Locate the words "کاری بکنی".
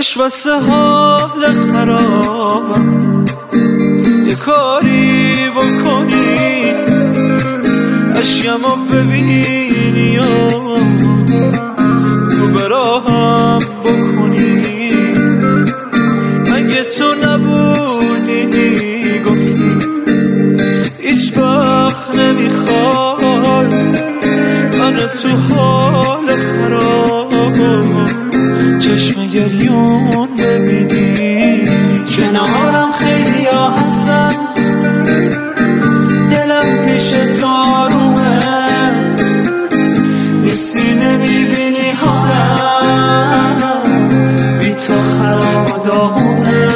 4.34-6.74